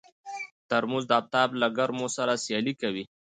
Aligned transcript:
ترموز 0.69 1.03
د 1.07 1.11
افتاب 1.21 1.49
له 1.61 1.67
ګرمو 1.77 2.07
سره 2.17 2.33
سیالي 2.43 2.73
کوي. 2.81 3.03